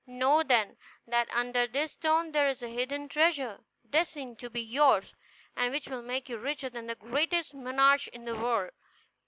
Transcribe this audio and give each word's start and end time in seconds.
Know, 0.07 0.41
then, 0.41 0.77
that 1.05 1.29
under 1.31 1.67
this 1.67 1.91
stone 1.91 2.31
there 2.31 2.47
is 2.47 2.61
hidden 2.61 3.03
a 3.03 3.07
treasure, 3.07 3.59
destined 3.87 4.39
to 4.39 4.49
be 4.49 4.59
yours, 4.59 5.13
and 5.55 5.71
which 5.71 5.87
will 5.89 6.01
make 6.01 6.27
you 6.27 6.39
richer 6.39 6.69
than 6.71 6.87
the 6.87 6.95
greatest 6.95 7.53
monarch 7.53 8.07
in 8.07 8.25
the 8.25 8.35
world. 8.35 8.71